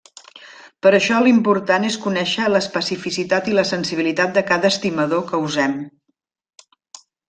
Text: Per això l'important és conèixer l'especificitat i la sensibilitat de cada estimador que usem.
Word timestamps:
Per 0.85 0.91
això 0.99 1.19
l'important 1.27 1.85
és 1.91 1.99
conèixer 2.07 2.49
l'especificitat 2.55 3.53
i 3.53 3.55
la 3.61 3.69
sensibilitat 3.75 4.35
de 4.41 4.47
cada 4.51 4.75
estimador 4.75 5.27
que 5.33 5.47
usem. 5.51 5.81